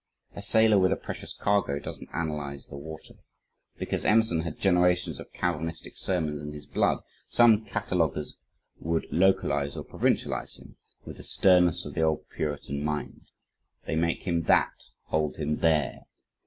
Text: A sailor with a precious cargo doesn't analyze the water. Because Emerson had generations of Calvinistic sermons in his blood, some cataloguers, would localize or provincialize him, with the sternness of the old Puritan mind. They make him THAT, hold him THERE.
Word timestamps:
A 0.33 0.41
sailor 0.41 0.79
with 0.79 0.91
a 0.91 0.95
precious 0.95 1.31
cargo 1.31 1.77
doesn't 1.77 2.09
analyze 2.11 2.65
the 2.65 2.75
water. 2.75 3.13
Because 3.77 4.03
Emerson 4.03 4.41
had 4.41 4.57
generations 4.57 5.19
of 5.19 5.31
Calvinistic 5.31 5.95
sermons 5.95 6.41
in 6.41 6.53
his 6.53 6.65
blood, 6.65 7.03
some 7.29 7.65
cataloguers, 7.65 8.35
would 8.79 9.05
localize 9.11 9.75
or 9.75 9.83
provincialize 9.85 10.57
him, 10.57 10.75
with 11.05 11.17
the 11.17 11.23
sternness 11.23 11.85
of 11.85 11.93
the 11.93 12.01
old 12.01 12.27
Puritan 12.31 12.83
mind. 12.83 13.27
They 13.85 13.95
make 13.95 14.23
him 14.23 14.41
THAT, 14.41 14.85
hold 15.09 15.37
him 15.37 15.57
THERE. 15.57 16.05